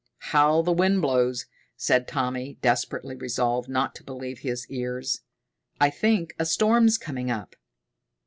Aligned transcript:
"How 0.31 0.63
the 0.63 0.71
wind 0.71 1.03
blows," 1.03 1.45
said 1.77 2.07
Tommy, 2.07 2.57
desperately 2.63 3.15
resolved 3.15 3.69
not 3.69 3.93
to 3.93 4.03
believe 4.03 4.39
his 4.39 4.65
ears. 4.67 5.21
"I 5.79 5.91
think 5.91 6.33
a 6.39 6.45
storm's 6.47 6.97
coming 6.97 7.29
up." 7.29 7.55